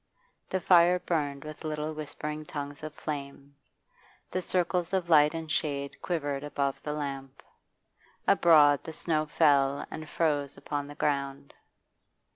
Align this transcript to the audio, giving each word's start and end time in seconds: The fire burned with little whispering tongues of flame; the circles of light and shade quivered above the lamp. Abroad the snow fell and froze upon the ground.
The 0.49 0.59
fire 0.59 0.97
burned 0.97 1.43
with 1.43 1.63
little 1.63 1.93
whispering 1.93 2.43
tongues 2.43 2.81
of 2.81 2.91
flame; 2.95 3.55
the 4.31 4.41
circles 4.41 4.93
of 4.93 5.09
light 5.11 5.35
and 5.35 5.45
shade 5.51 6.01
quivered 6.01 6.43
above 6.43 6.81
the 6.81 6.93
lamp. 6.93 7.43
Abroad 8.27 8.83
the 8.83 8.93
snow 8.93 9.27
fell 9.27 9.85
and 9.91 10.09
froze 10.09 10.57
upon 10.57 10.87
the 10.87 10.95
ground. 10.95 11.53